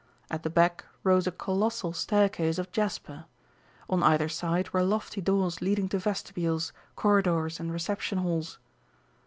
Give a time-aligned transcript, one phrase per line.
[0.31, 3.25] At the back rose a colossal staircase of jasper.
[3.87, 8.57] On either side were lofty doors leading to vestibules, corridors, and reception halls.